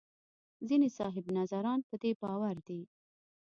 [0.67, 2.81] ځینې صاحب نظران په دې باور دي.